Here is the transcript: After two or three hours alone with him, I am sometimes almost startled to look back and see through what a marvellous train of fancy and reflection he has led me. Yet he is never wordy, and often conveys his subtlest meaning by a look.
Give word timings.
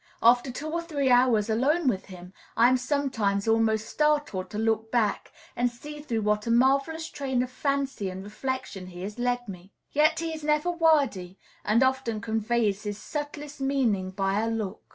After 0.23 0.49
two 0.51 0.67
or 0.67 0.81
three 0.81 1.11
hours 1.11 1.47
alone 1.47 1.87
with 1.87 2.05
him, 2.07 2.33
I 2.57 2.69
am 2.69 2.77
sometimes 2.77 3.47
almost 3.47 3.85
startled 3.87 4.49
to 4.49 4.57
look 4.57 4.89
back 4.91 5.31
and 5.55 5.69
see 5.69 6.01
through 6.01 6.21
what 6.23 6.47
a 6.47 6.49
marvellous 6.49 7.07
train 7.07 7.43
of 7.43 7.51
fancy 7.51 8.09
and 8.09 8.23
reflection 8.23 8.87
he 8.87 9.03
has 9.03 9.19
led 9.19 9.47
me. 9.47 9.73
Yet 9.91 10.17
he 10.19 10.33
is 10.33 10.43
never 10.43 10.71
wordy, 10.71 11.37
and 11.63 11.83
often 11.83 12.19
conveys 12.19 12.81
his 12.81 12.97
subtlest 12.97 13.61
meaning 13.61 14.09
by 14.09 14.39
a 14.39 14.47
look. 14.49 14.81